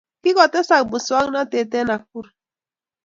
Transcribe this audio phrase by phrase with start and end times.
[0.21, 2.29] Kikotesak muswagnatet en Nakuru